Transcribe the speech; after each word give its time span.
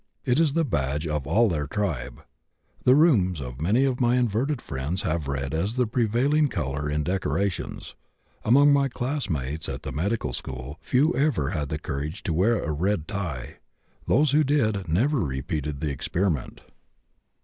It 0.25 0.39
is 0.39 0.53
the 0.53 0.65
badge 0.65 1.05
of 1.05 1.27
all 1.27 1.47
their 1.47 1.67
tribe. 1.67 2.23
The 2.85 2.95
rooms 2.95 3.39
of 3.39 3.61
many 3.61 3.83
of 3.85 3.99
my 4.01 4.15
inverted 4.17 4.59
friends 4.59 5.03
have 5.03 5.27
red 5.27 5.53
as 5.53 5.75
the 5.75 5.85
prevailing 5.85 6.47
color 6.47 6.89
in 6.89 7.03
decorations. 7.03 7.93
Among 8.43 8.73
my 8.73 8.87
classmates, 8.89 9.69
at 9.69 9.83
the 9.83 9.91
medical 9.91 10.33
school, 10.33 10.79
few 10.81 11.13
ever 11.13 11.51
had 11.51 11.69
the 11.69 11.77
courage 11.77 12.23
to 12.23 12.33
wear 12.33 12.63
a 12.63 12.71
red 12.71 13.07
tie; 13.07 13.57
those 14.07 14.31
who 14.31 14.43
did 14.43 14.87
never 14.87 15.19
repeated 15.19 15.81
the 15.81 15.91
experiment." 15.91 16.61